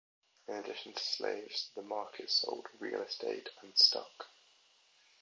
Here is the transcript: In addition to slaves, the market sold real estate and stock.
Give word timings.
In 0.47 0.55
addition 0.55 0.93
to 0.93 0.99
slaves, 0.99 1.69
the 1.75 1.83
market 1.83 2.31
sold 2.31 2.65
real 2.79 3.03
estate 3.03 3.49
and 3.61 3.77
stock. 3.77 4.31